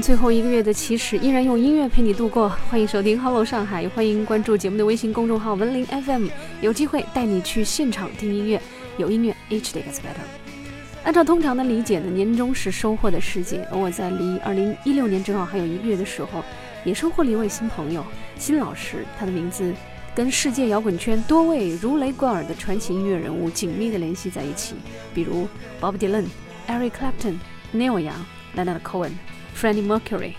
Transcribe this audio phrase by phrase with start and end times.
[0.00, 2.48] 最后一个月的起始，依然用音乐陪你度过。
[2.70, 6.28] 欢迎收听 Hello 上海，欢迎关注节目的微信公众号文林 FM，
[6.62, 8.60] 有机会带你去现场听音乐，
[8.96, 10.24] 有音乐 each day gets better。
[11.04, 16.42] 按照通常的理解呢，年终是收获的时节，而我在离二零一六年正好还有一个月的时候，
[16.84, 18.02] 也收获了一位新朋友、
[18.38, 19.74] 新老师，他的名字
[20.14, 24.76] 跟世界摇滚圈多位如雷贯耳的传奇音乐人物紧密的联系在一起，
[25.14, 25.46] 比如
[25.78, 26.24] Bob Dylan、
[26.68, 27.34] Eric Clapton、
[27.74, 28.12] Neil Young、
[28.56, 29.10] Leonard Cohen。
[29.60, 30.32] Freddie Mercury，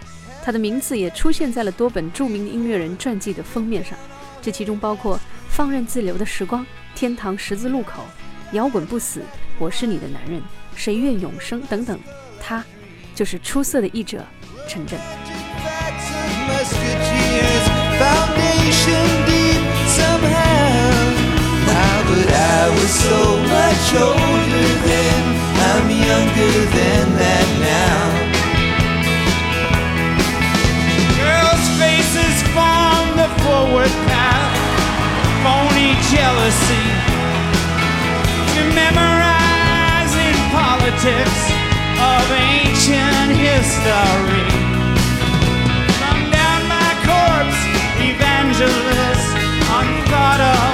[0.43, 3.95] 他的名字也出现在了多本著名音乐人传记的封面上，
[4.41, 5.15] 这其中包括
[5.47, 6.63] 《放任自流的时光》
[6.95, 8.01] 《天堂十字路口》
[8.55, 9.19] 《摇滚不死》
[9.59, 10.39] 《我是你的男人》
[10.75, 11.99] 《谁愿永生》等等。
[12.41, 12.65] 他
[13.13, 14.25] 就是出色的译者
[14.67, 14.99] 陈震。
[33.51, 34.51] Forward path,
[35.43, 36.87] phony jealousy.
[38.55, 41.41] You're memorizing politics
[41.99, 44.47] of ancient history.
[45.99, 47.59] Come down my corpse,
[47.99, 49.27] evangelist,
[49.79, 50.70] unthought of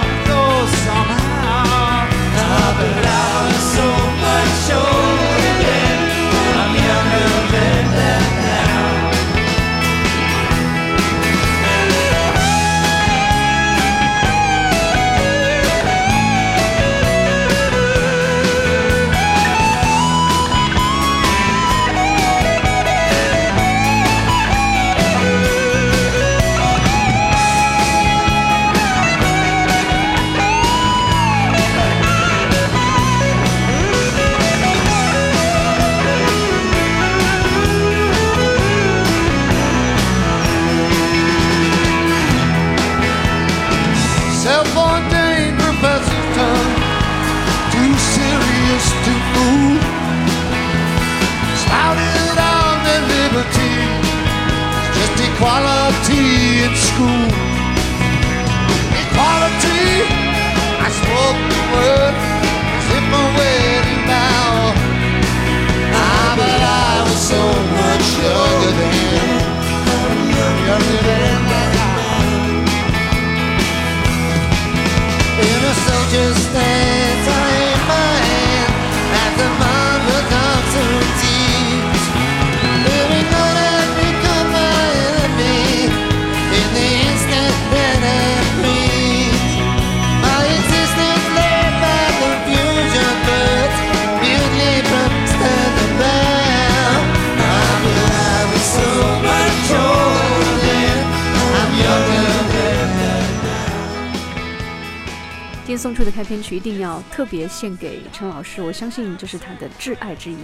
[105.78, 110.38] 送出的开篇曲一定要特别献给陈老师，我相信这是他的挚爱之一。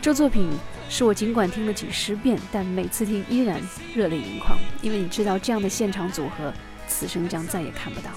[0.00, 0.48] 这作品
[0.88, 3.60] 是我尽管听了几十遍，但每次听依然
[3.94, 6.52] 热泪盈眶，因为你知道这样的现场组合，
[6.88, 8.10] 此生将再也看不到。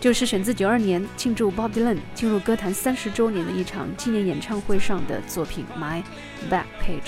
[0.00, 6.02] 就是选自九二年庆祝 Bob Dylan 进入歌坛三十周年的一场纪念演唱会上的作品《My
[6.50, 7.02] Back Pages》。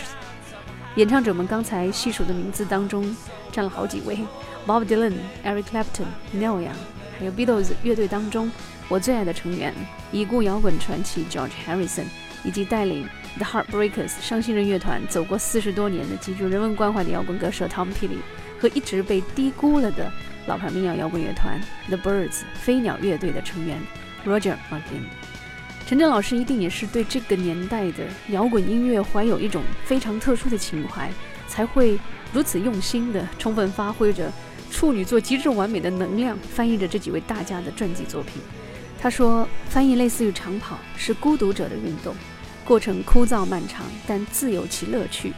[0.97, 3.17] 演唱者们刚才细数的名字当中，
[3.51, 4.19] 占了好几位
[4.67, 5.15] ：Bob Dylan、
[5.45, 6.94] Eric Clapton、Neil Young。
[7.19, 8.51] 还有 Beatles 乐队当中
[8.89, 9.73] 我最爱的成员，
[10.13, 12.05] 已故摇滚传奇 George Harrison，
[12.45, 13.09] 以及带领
[13.39, 18.19] The Heartbreakers 伤心人乐团走过四十多年的极具人文关怀的摇滚歌手 Tom Petty，
[18.59, 20.11] 和一直被低估了的
[20.47, 23.79] 老牌民谣摇滚乐团 The Birds 飞鸟乐队的成员
[24.27, 25.05] Roger Martin。
[25.87, 31.11] 陈震老师一定也是对这个年代的摇滚音乐怀有一种非常特殊的情怀，
[31.47, 31.99] 才会
[32.33, 34.33] 如此用心的充分发挥着。
[34.75, 38.43] 处女座极致完美的能量，翻译着这几位大家的传记作品。
[39.01, 42.13] 他说：“翻译类似于长跑，是孤独者的运动，
[42.65, 45.33] 过程枯燥漫长，但自有其乐趣。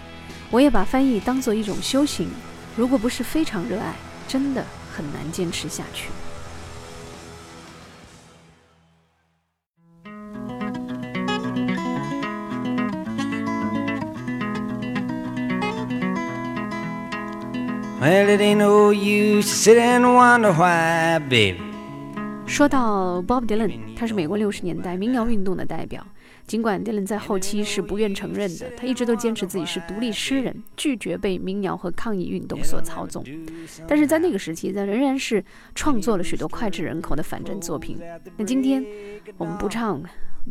[0.50, 2.31] 我也把翻译当做一种修行，
[2.77, 3.94] 如果不是非常热爱，
[4.27, 6.09] 真的很难坚持下去。”
[18.06, 21.58] Well, it ain't no use sit and wonder why, baby.
[22.47, 26.06] 说到 Bob Dylan，他是美国六十年代民谣运动的代表。
[26.47, 33.25] 尽管 Dylan 在后期是不愿承认的，他一直都坚持自己是独立诗人，拒绝被民谣和抗议运动所操纵。
[33.88, 35.44] 但是在那个时期，他仍然是
[35.75, 37.99] 创作了许多脍炙人口的反战作品。
[38.37, 38.87] 那今天
[39.37, 40.00] 我们不唱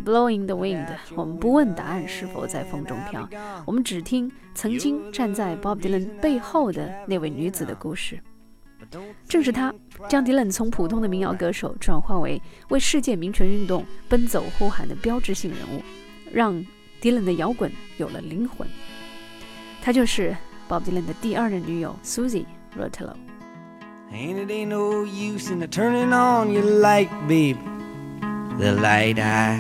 [0.04, 3.28] Blowing the Wind，我们不问答案是否在风中飘，
[3.66, 8.20] 我们只听曾经站在 Bob Dylan 背后的那位女子的故事。
[9.28, 9.74] 正是她
[10.10, 15.82] 将 Dylan 从普通的民谣歌手转化为为世界民权运动奔走呼喊的标志性人物，
[16.32, 16.54] 让
[17.02, 18.68] Dylan 的摇滚有了灵魂。
[19.82, 20.36] 她就是
[20.68, 22.46] Bob Dylan 的第二任女友 Susie
[22.78, 23.16] Rotolo。
[28.58, 29.58] The light I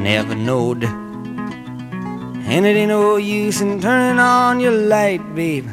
[0.00, 0.82] never knowed.
[0.82, 5.68] And it ain't no use in turning on your light, babe.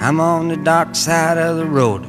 [0.00, 2.02] I'm on the dark side of the road.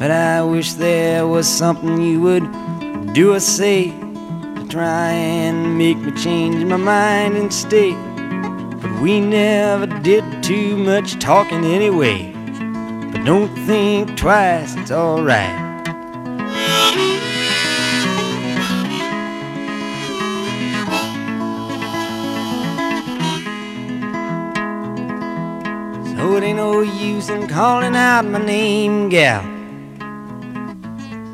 [0.00, 5.98] But I wish there was something you would do or say to try and make
[5.98, 7.92] me change my mind and stay.
[8.82, 12.32] But we never did too much talking anyway.
[13.12, 15.65] But don't think twice, it's alright.
[26.76, 29.42] No use in calling out my name, gal,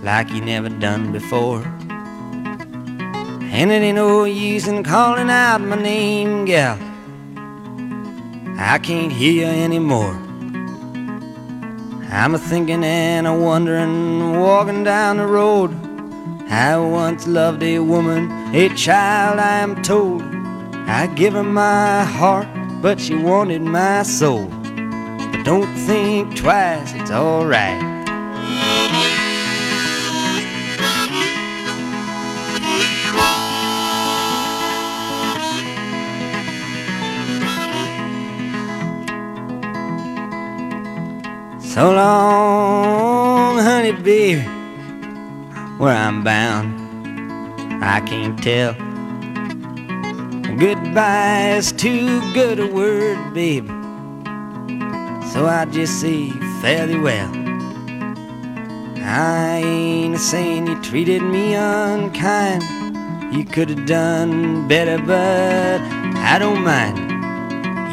[0.04, 1.62] like you never done before.
[3.50, 6.78] And it ain't no use in calling out my name, gal.
[8.56, 10.14] I can't hear you anymore.
[12.08, 15.72] I'm a thinking and a wondering, walking down the road.
[16.50, 20.22] I once loved a woman, a child, I am told.
[20.86, 22.46] I give her my heart,
[22.80, 24.61] but she wanted my soul.
[25.44, 27.80] Don't think twice, it's alright.
[41.60, 44.42] So long, honey, baby,
[45.78, 46.78] where I'm bound,
[47.82, 48.74] I can't tell.
[50.56, 53.81] Goodbye is too good a word, babe.
[55.32, 56.28] So I just say
[56.60, 57.32] fairly well.
[58.98, 62.62] I ain't a saying you treated me unkind.
[63.34, 65.80] You could have done better, but
[66.18, 66.98] I don't mind.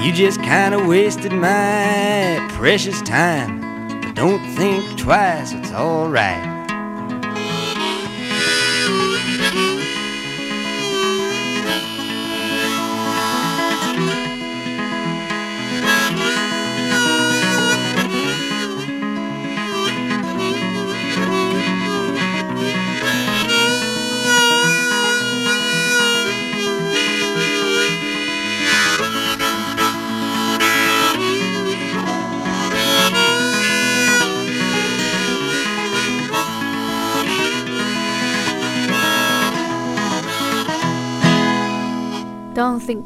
[0.03, 3.62] You just kind of wasted my precious time.
[4.01, 6.49] But don't think twice, it's alright.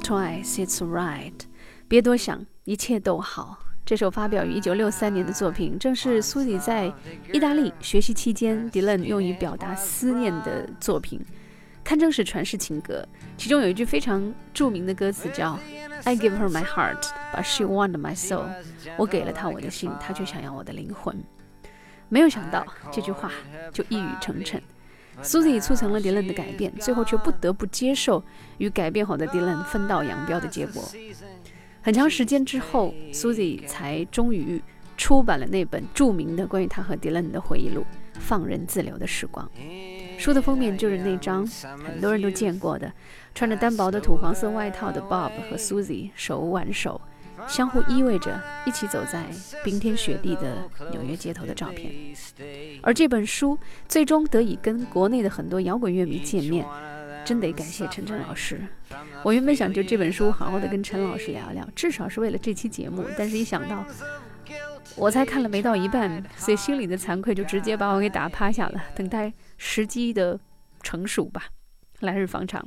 [0.03, 1.33] Twice, it's right。
[1.87, 3.59] 别多想，一切都好。
[3.85, 6.93] 这首发表于1963年的作品，正是苏迪在
[7.31, 11.19] 意大利学习期间，Dylan 用于表达思念的作品，
[11.83, 13.05] 堪称是传世情歌。
[13.37, 15.59] 其中有一句非常著名的歌词叫
[16.05, 17.03] "I give her my heart,
[17.33, 18.47] but she wanted my soul"，
[18.97, 21.15] 我给了她我的心，她却想要我的灵魂。
[22.07, 23.31] 没有想到这句话
[23.73, 24.61] 就一语成谶。
[25.21, 28.23] Susie 促成了 Dylan 的改变，最后却不得不接受
[28.57, 30.83] 与改变后的 Dylan 分道扬镳的结果。
[31.81, 34.61] 很长时间之后，Susie 才终于
[34.97, 37.81] 出版了那本著名的关于他和 Dylan 的回忆录
[38.13, 39.49] 《放任自流的时光》。
[40.19, 41.45] 书的封面就是那张
[41.85, 42.91] 很多人都见过的，
[43.35, 47.01] 穿着单薄的土黄色外套的 Bob 和 Susie 手挽手。
[47.47, 49.25] 相互依偎着，一起走在
[49.63, 51.91] 冰天雪地的纽约街头的照片。
[52.81, 53.57] 而这本书
[53.87, 56.65] 最终得以跟国内的很多摇滚乐迷见面，
[57.25, 58.61] 真得感谢陈晨老师。
[59.23, 63.05] 我原本想就这本书好好的跟陈老师聊聊，至少是为了这期节目。
[63.17, 63.85] 但是一想到
[64.95, 70.39] 我才看了没到一半，所以心里的惭愧就直接把我给打趴下了，等待时机的
[70.81, 71.43] 成熟吧，
[72.01, 72.65] 来日方长。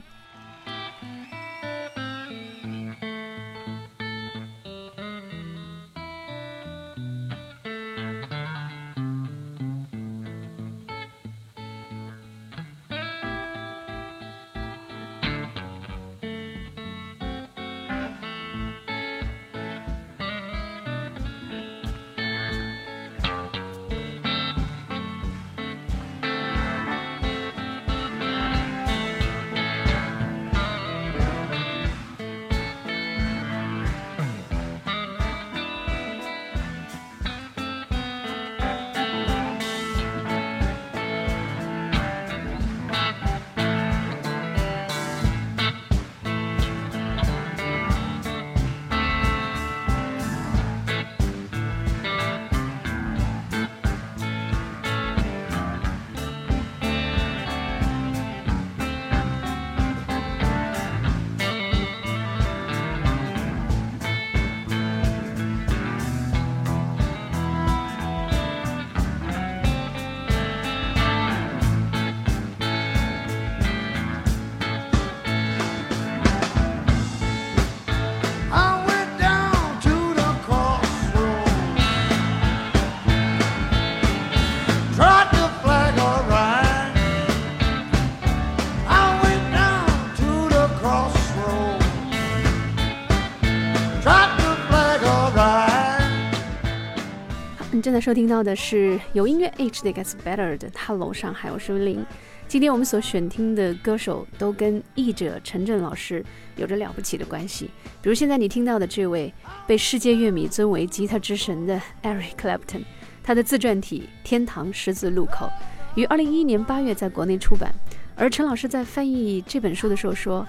[97.96, 102.04] 在收听到的是有音乐 H 的 Gets Better 的 Hello 上海，我是温玲。
[102.46, 106.22] 今天我们所选听的歌手都跟译者陈震老师
[106.56, 107.70] 有着了不起的关系，
[108.02, 109.32] 比如现在你听到的这位
[109.66, 112.82] 被世界乐迷尊为吉他之神的 Eric Clapton，
[113.22, 115.50] 他的自传体《天堂十字路口》
[115.98, 117.72] 于二零一一年八月在国内出版。
[118.14, 120.46] 而陈老师在翻译这本书的时候说，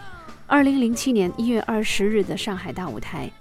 [0.47, 3.31] 二零零七年一月二十日的上海大舞台，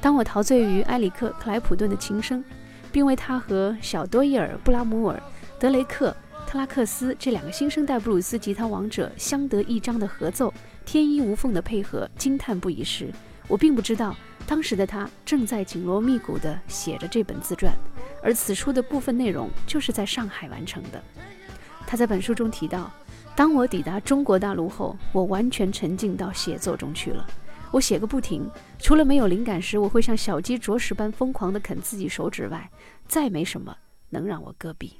[0.00, 2.44] 当我陶醉于埃里克克莱普顿的琴声，
[2.90, 5.22] 并为他和小多伊尔布拉姆尔
[5.58, 6.14] 德雷克。
[6.46, 10.50] 特拉克斯这两个新生代布鲁斯吉他王者相得益彰的合奏，
[10.86, 13.12] 天衣无缝的配合，惊叹不已时，
[13.46, 14.16] 我并不知道
[14.46, 17.70] 当时的他正在紧锣密鼓地写着这本自传，
[18.22, 21.02] 而此书的部分内容就是在上海完成的。
[21.86, 22.90] 他在本书中提到，
[23.36, 27.26] 当我抵达中国大陆后，我完全沉浸到写作中去了，
[27.70, 28.48] 我写个不停，
[28.78, 32.70] 除了没有灵感时我会像小鸡啄食般疯狂地啃自己手指外，
[33.06, 33.76] 再没什么
[34.10, 34.98] 能让我搁笔。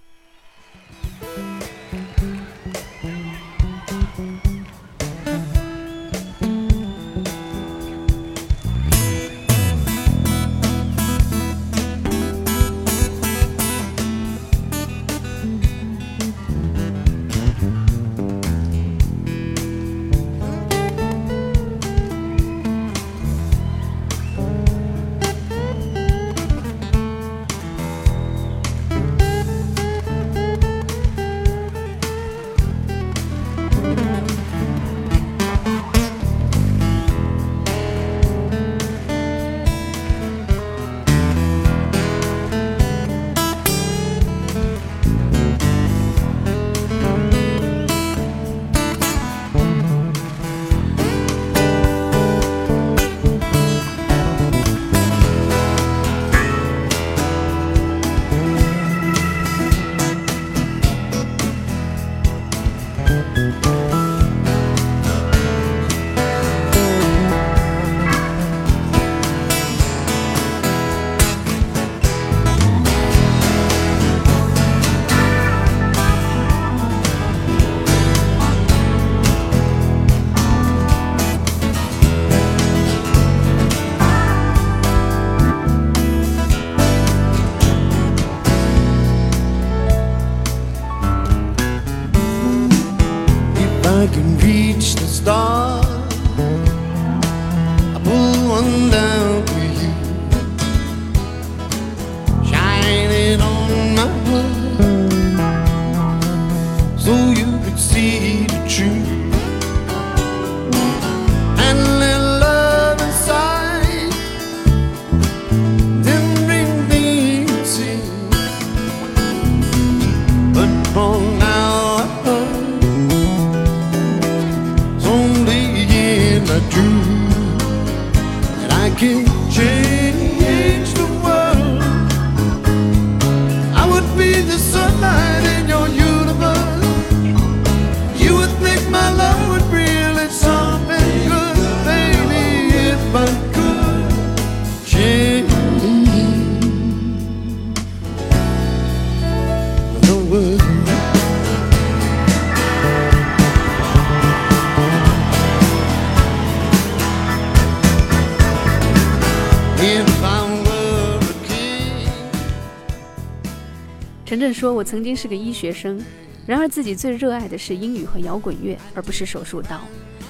[164.38, 166.00] 陈震说：“我曾经是个医学生，
[166.46, 169.80] 然而自己最热爱的是英语和摇滚乐，而不是手术刀。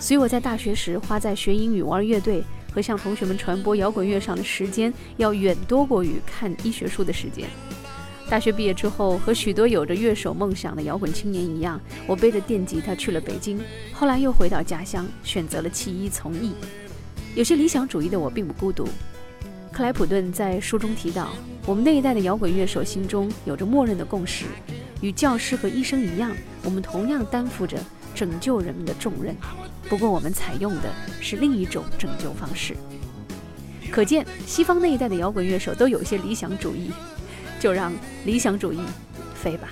[0.00, 7.46] 所以我在大学时花在学英语、玩乐队和向同学们传播摇滚乐上的时间，要远多过于看医学书的时间。
[8.30, 13.60] 大学毕业之后，和许多有着乐手梦想的摇滚青年一样，我背着电吉他去了北京，
[13.92, 16.54] 后来又回到家乡，选择了弃医从艺。
[17.34, 18.88] 有些理想主义的我并不孤独。”
[19.78, 21.28] 克莱普顿在书中提到，
[21.64, 24.44] 我们那一代的摇滚乐手心中有着默认的共识，
[25.00, 26.32] 与教师和医生一样，
[26.64, 27.78] 我们同样担负着
[28.12, 29.36] 拯救人们的重任。
[29.88, 32.76] 不过，我们采用的是另一种拯救方式。
[33.88, 36.90] 可见，西方那一代的摇滚乐手都有些理想主义，
[37.60, 37.92] 就让
[38.24, 38.80] 理想主义
[39.32, 39.68] 飞吧。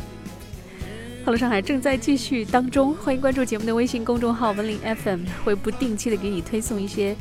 [1.24, 7.16] 好了，上海正在继续当中，欢迎关注节目的微信公众号文林 FM，会不定期的给你推送一些。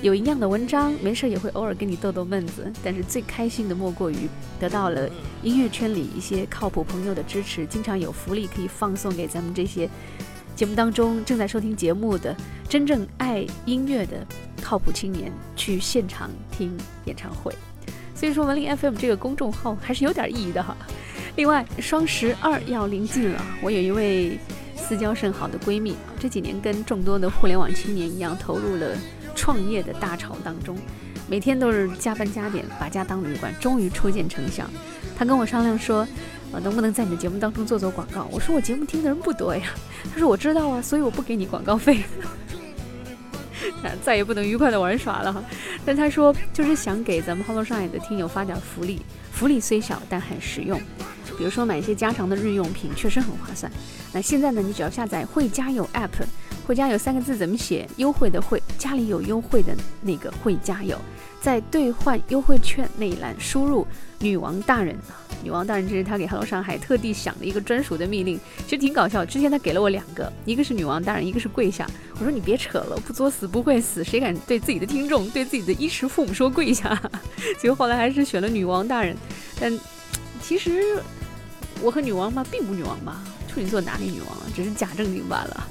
[0.00, 4.28] 有营养的文章，没事也会偶尔跟你逗逗闷子，但是最开心的莫过于
[4.60, 5.10] 得到了
[5.42, 9.90] 音乐圈里一些靠谱朋友的支持，经常有福利可以放送给咱们这些
[10.54, 12.34] 节目当中正在收听节目的
[12.68, 14.24] 真正爱音乐的
[14.62, 17.52] 靠谱青年去现场听演唱会。
[18.14, 20.76] 所以说文林 FM 这个公众号还是有点意义的哈。
[21.34, 24.38] 另外，双十二要临近了，我有一位
[24.76, 28.96] 私交甚好的闺蜜，这几年跟众多的互联网青年一样，投入了
[29.38, 30.76] 创业的大潮当中，
[31.28, 34.68] 每天都是加班加点，把家当旅馆，终于初见成效。
[35.16, 36.06] 他跟我商量说，
[36.52, 38.28] 呃，能不能在你的节目当中做做广告？
[38.32, 39.62] 我说我节目听的人不多呀。
[40.12, 42.02] 他说我知道啊，所以我不给你广告费。
[44.02, 45.44] 再也不能愉快的玩耍了，
[45.84, 50.80] 但他说就是想给咱们 Hello 上海的听友发点福利，福利虽小但很实用，
[51.36, 53.70] 比如说买一些家常的日用品，确实很划算。
[54.12, 56.10] 那现在呢，你只要下载会家有 App，
[56.66, 57.88] 会家有三个字怎么写？
[57.96, 60.98] 优惠的会，家里有优惠的那个会家有。
[61.40, 63.86] 在兑换优惠券那一栏输入
[64.18, 64.96] “女王大人”，
[65.44, 69.24] 女王大人这是他给 Hello 上海特地想的一个专属的命令，其实挺搞笑。
[69.24, 71.88] 之前他给了我两个，一个是女王大人，一个是跪下。
[72.14, 77.00] 我说你别扯了，不作死不会死，谁敢对自己的听众、对自己的衣食父母说跪下？
[77.56, 79.16] 结果后来还是选了女王大人。
[79.60, 79.78] 但
[80.42, 81.00] 其实
[81.82, 84.46] 我和女王吗，并不女王吧，处女座哪里女王了？
[84.54, 85.68] 只是假正经罢了。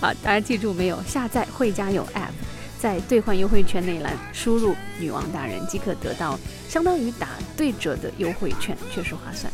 [0.00, 1.02] 好，大家记住没有？
[1.04, 2.32] 下载会家有 App。
[2.78, 6.36] 在兑换优惠券那一栏输入“女王大人”即可得到
[6.68, 9.52] 相当于打对折的优惠券，确实划算。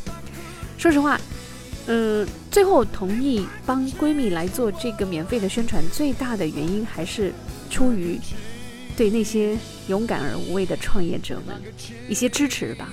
[0.78, 1.20] 说实话，
[1.88, 7.30] 嗯，最后同意帮闺蜜来做这个免费的宣传，最大的原因还是
[7.68, 8.18] 出于
[8.96, 11.54] 对那些勇敢而无畏的创业者们
[12.08, 12.88] 一些支持吧。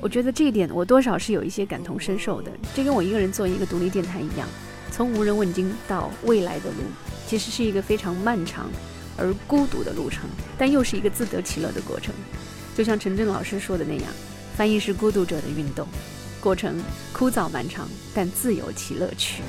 [0.00, 2.50] 我觉得这一点我多少是有一些感同身受的。
[2.74, 4.48] 这跟我一个人做一个独立电台一样，
[4.90, 6.76] 从无人问津到未来的路，
[7.26, 8.70] 其实是一个非常漫长。
[9.16, 12.14] 而孤独的路程，但又是一个自得其乐的过程。
[12.74, 14.04] 就像陈震老师说的那样，
[14.56, 15.86] 翻译是孤独者的运动，
[16.40, 16.82] 过程
[17.12, 19.42] 枯燥漫长，但自有其乐趣。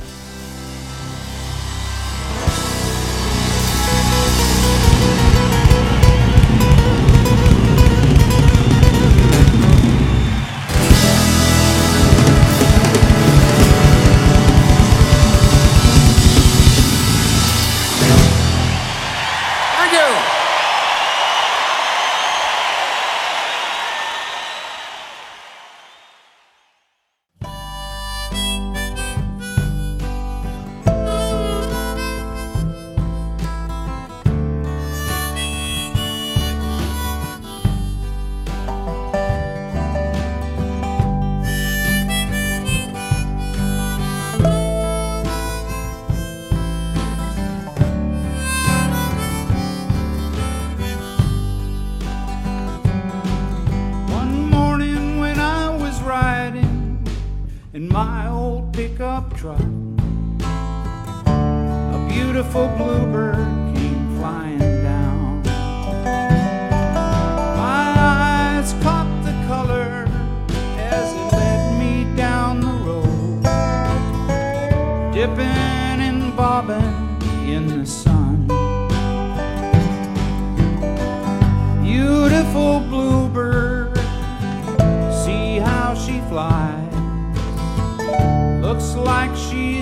[59.41, 59.70] drop.
[89.21, 89.80] like she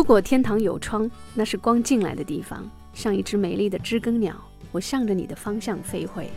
[0.00, 4.34] 如果天堂有窗，那是光进来的地方，像一只美丽的知更鸟，
[4.72, 6.30] 我向着你的方向飞回。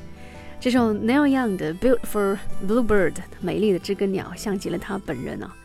[0.59, 5.55] 这首 Neil Young 的《Beautiful Bluebird》美丽的知更鸟，像极了他本人啊。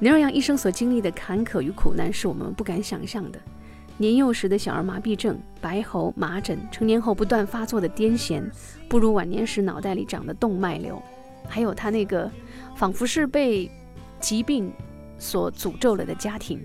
[0.00, 3.40] Neil Young 一生所经历的坎坷与苦难，是我们不敢想象的。
[3.96, 8.48] 年幼时的小儿麻痹症、白喉、麻疹，成年后不断发作的癫痫，
[8.88, 11.02] 步入晚年时脑袋里长的动脉瘤，
[11.48, 12.30] 还有他那个
[12.76, 13.68] 仿佛是被
[14.20, 14.72] 疾病
[15.18, 16.64] 所诅咒了的家庭。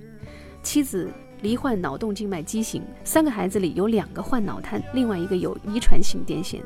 [0.68, 1.10] 妻子
[1.44, 6.60] 罹患脑动静脉畸形，三个孩子里有两个患脑瘫，另外一个有遗传性癫痫。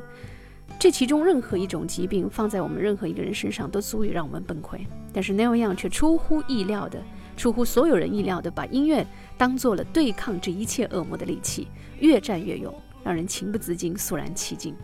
[0.80, 4.80] 这其中任何一种疾病放在我们任何一个人身上，都足以让我们崩溃。
[5.14, 7.00] 但是 Neil Young 却出乎意料的，
[7.38, 9.06] 出乎所有人意料的，把音乐
[9.38, 11.68] 当做了对抗这一切恶魔的利器，
[12.00, 14.76] 越战越勇，让人情不自禁肃然起敬。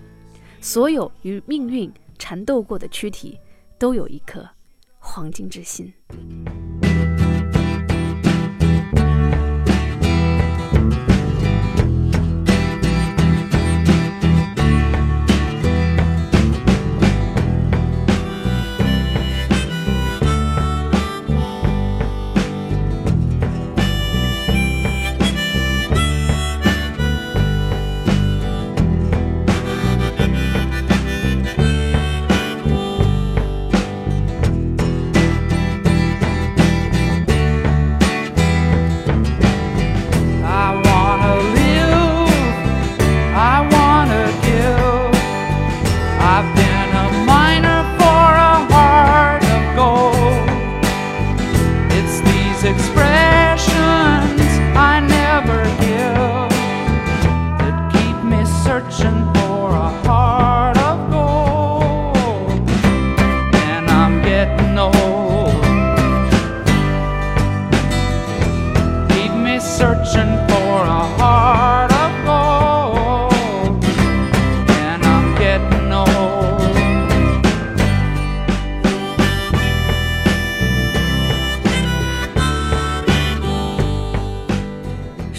[0.61, 3.39] 所有与命运缠斗过的躯体，
[3.79, 4.47] 都有一颗
[4.99, 5.91] 黄金之心。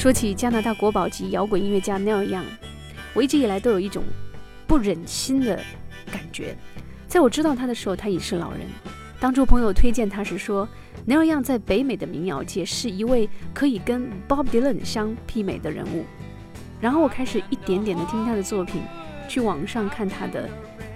[0.09, 2.47] 说起加拿大国宝级摇滚音乐家 Neil Young，
[3.13, 4.03] 我一直以来都有一种
[4.67, 5.55] 不忍心的
[6.11, 6.57] 感觉。
[7.07, 8.61] 在我知道他的时候，他已是老人。
[9.21, 10.67] 当初朋友推荐他时说
[11.07, 16.07] ，Neil Young 在北美的民谣界是一位可以跟 Bob Dylan 相媲美的人物。
[16.81, 18.81] 然后我开始一点点的听他的作品，
[19.29, 20.49] 去网上看他的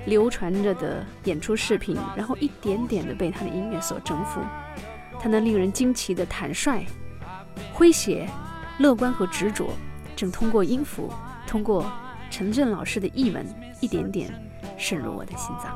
[0.07, 4.40] 流传着的演出视频，然后一点点的被他的音乐所征服。
[5.20, 6.87] 他那令人惊奇的坦率、
[7.77, 8.27] 诙谐。
[8.83, 9.71] 乐观和执着，
[10.16, 11.09] 正通过音符，
[11.47, 11.87] 通过
[12.31, 13.47] 陈震老师的译文，
[13.81, 14.29] 一点点
[14.77, 15.73] 渗入我的心脏。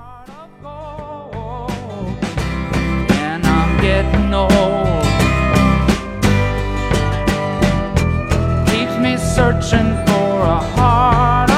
[9.37, 11.56] searching for a heart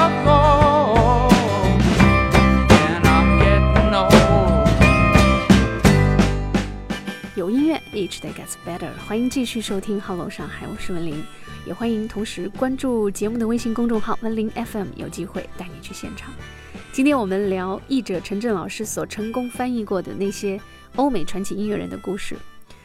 [8.08, 8.90] ，Each day gets better。
[9.06, 11.22] 欢迎继续收听《Hello 上海》，我是文林，
[11.66, 16.32] 也欢迎同时关注节目的微信公众号“文林 FM”，有机会带你去现场。
[16.90, 20.58] 今天我们聊译者陈震老师所成功翻译过的那些
[20.96, 22.34] 欧美传奇音乐人的故事。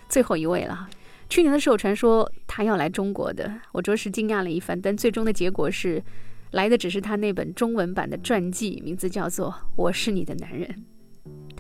[0.10, 0.90] 最后一位了，
[1.30, 6.04] 去年的时候传说他要来中国的，我着实惊讶了一番，但最终的结果是，
[6.52, 10.68] 来的只是他那本中文版的传记，名字叫做《我是你的男人》。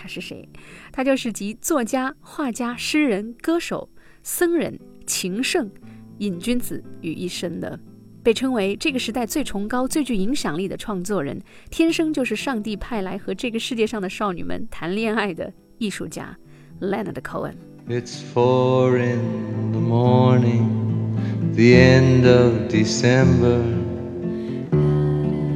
[0.03, 0.45] 他是谁？
[0.91, 3.87] 他就是集作家、画家、诗人、歌手、
[4.21, 5.71] 僧人、情圣、
[6.17, 7.79] 瘾君子于一身的，
[8.21, 16.37] 被称为这个时代最崇高、最具影响力的创作人，天生就是上帝派来和这个世界上的少女们谈恋爱的艺术家
[16.81, 17.53] Leonard Cohen。
[17.87, 21.15] It's four in the morning,
[21.55, 23.61] the end of December.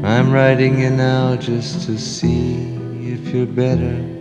[0.05, 2.55] I'm writing you now just to see
[3.03, 4.15] if you're better.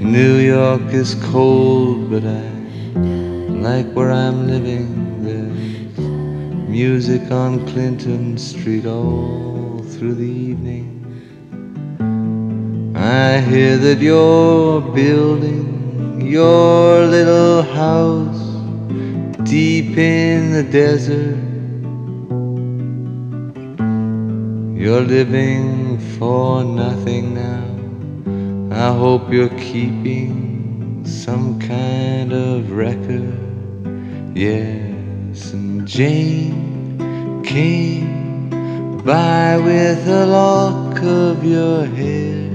[0.00, 2.48] New York is cold, but I
[3.48, 5.22] like where I'm living.
[5.24, 5.98] There's
[6.68, 10.92] music on Clinton Street all through the evening.
[12.94, 18.46] I hear that you're building your little house
[19.48, 21.38] deep in the desert.
[24.78, 27.75] You're living for nothing now.
[28.76, 33.32] I hope you're keeping some kind of record.
[34.36, 38.50] Yes, and Jane came
[39.02, 42.50] by with a lock of your hair.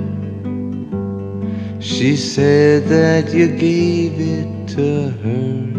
[1.81, 5.71] She said that you gave it to her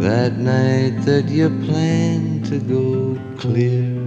[0.00, 4.05] that night that you planned to go clear.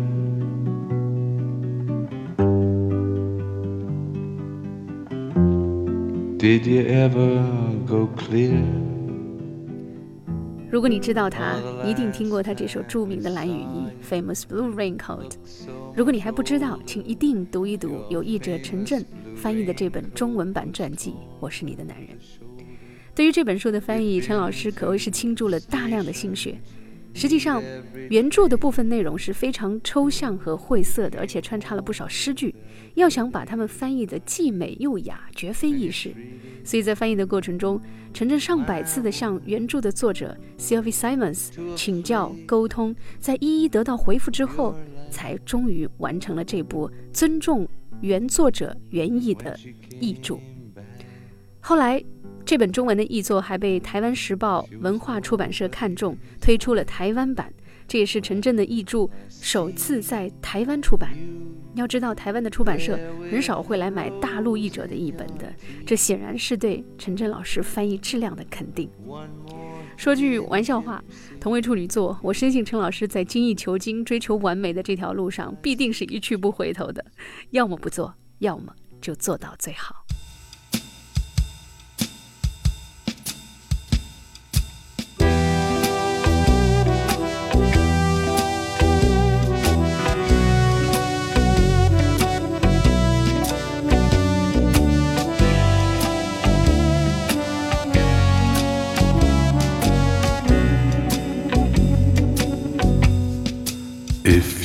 [6.49, 7.43] Did you ever
[7.85, 8.63] go clear?
[10.71, 15.29] 如果你知道他，一定听过他这首著名的蓝雨衣《Famous Blue Raincoat》。
[15.95, 22.07] 如果你还不知道，请一定读一读由译者陈震翻译的这本中文版传记《我是你的男人》。
[23.13, 26.59] 对于这本书的翻译，陈老师可谓是倾注了大量的心血。
[27.13, 27.61] 实际上，
[28.09, 32.55] 原著的部分内容是非常抽象和晦涩的，而且穿插了不少诗句。
[32.95, 36.13] 要想把它们翻译的既美又雅，绝非易事。
[36.63, 37.81] 所以在翻译的过程中，
[38.13, 44.75] 陈震上百次的向原著的作者 Sylvie Simons 请教沟通，在一一得到回复之后，
[45.09, 47.67] 才终于完成了这部尊重
[48.01, 49.57] 原作者原意的
[49.99, 50.37] 译著。
[51.59, 52.03] 后来，
[52.49, 57.53] 这本中文的译作还被台湾时报文化出版社看中，推出了台湾版。
[57.87, 61.11] 这也是陈震的译著首次在台湾出版。
[61.75, 62.97] 要知道，台湾的出版社
[63.29, 65.53] 很少会来买大陆译者的译本的，
[65.85, 68.89] 这显然是对陈震老师翻译质量的肯定。
[69.95, 71.03] 说句玩笑话，
[71.39, 77.05] 同为处女座，我深信陈老师在精益求精、追求完美的这条路上，必定是一去不回头的，
[77.51, 79.93] 要么不做，要么就做到最好。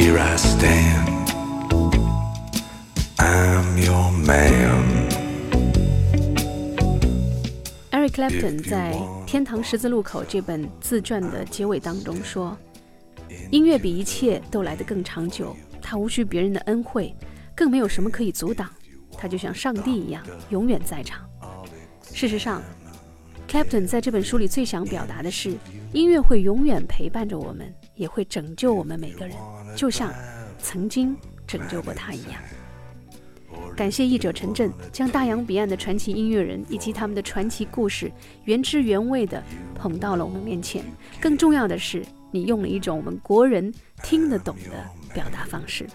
[0.00, 1.30] here I stand.
[3.18, 5.10] I'm your man.
[7.90, 8.94] Eric Clapton 在
[9.26, 12.56] 《天堂十字路口》这本自传的结尾当中说
[13.52, 17.14] ：“音乐比一切都来得更长久，它无需别人的恩惠，
[17.54, 18.70] 更没有什么可以阻挡，
[19.18, 21.28] 它就像上帝一样，永远在场。”
[22.10, 22.62] 事实上
[23.46, 25.54] ，Clapton 在这本书里最想表达的是，
[25.92, 29.36] 音乐会永远陪伴着我们，也会拯救我们每个人，
[29.76, 30.10] 就像
[30.58, 31.14] 曾经
[31.46, 32.40] 拯救过他一样。
[33.76, 38.10] 感谢译者陈震将大洋彼岸的传奇音乐人以及他们的传奇故事
[38.44, 39.42] 原汁原味地
[39.74, 40.82] 捧到了我们面前。
[41.20, 43.70] 更重要的是，你用了一种我们国人
[44.02, 45.86] 听得懂的表达方式。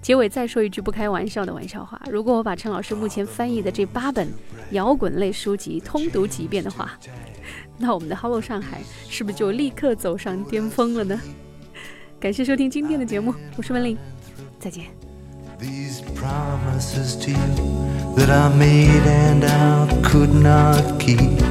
[0.00, 4.26] 结尾再说一句不开玩笑的玩笑话：如果我把陈老师目前翻译的这八本
[4.70, 6.98] 摇滚类书籍通读几遍的话，
[7.78, 11.20] 那我们的 Hello 上海是不是就立刻走上巅峰了呢？
[12.18, 13.96] 感谢收听今天的节目，我是文玲，
[14.58, 14.84] 再见。
[15.58, 21.42] These promises to you that I made and I could not keep.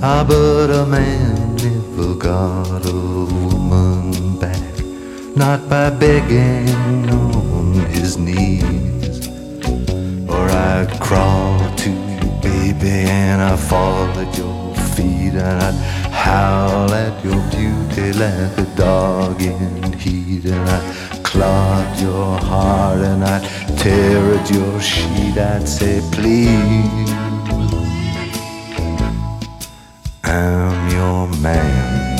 [0.00, 4.58] Ah, but a man never got a woman back,
[5.36, 9.28] not by begging on his knees.
[10.28, 11.61] Or I'd crawl
[12.74, 15.74] baby, and I'd fall at your feet, and I'd
[16.10, 23.24] howl at your beauty like a dog in heat, and I'd clog your heart, and
[23.24, 23.42] I'd
[23.78, 25.38] tear at your sheet.
[25.38, 27.10] I'd say, please,
[30.24, 32.11] I'm your man.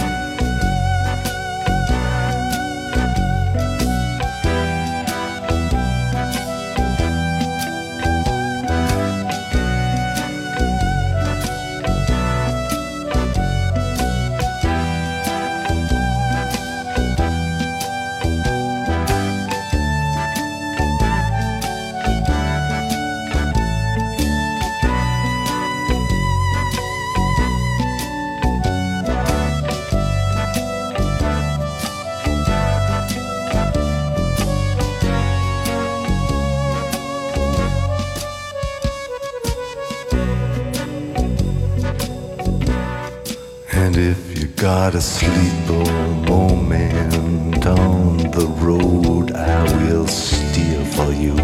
[48.32, 51.36] The road, I will steer for you.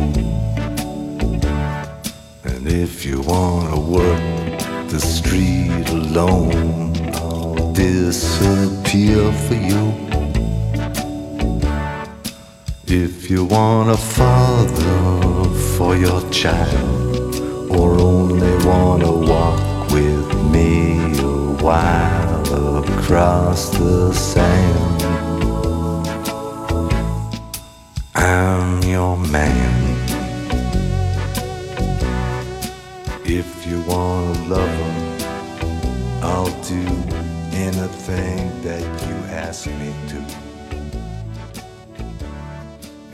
[2.44, 9.84] And if you wanna work the street alone, I'll disappear for you.
[12.86, 15.44] If you want a father
[15.76, 17.34] for your child,
[17.70, 24.97] or only wanna walk with me a while across the sand,
[28.28, 29.96] I'm your man.
[33.24, 34.92] If you want a lover,
[36.20, 36.84] I'll do
[37.56, 40.18] anything that you ask me to.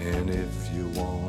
[0.00, 1.23] And if you want